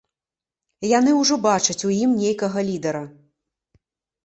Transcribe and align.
Яны 0.99 1.11
ўжо 1.17 1.37
бачаць 1.47 1.77
у 1.91 1.93
ім 2.01 2.17
нейкага 2.23 2.59
лідара. 2.73 3.03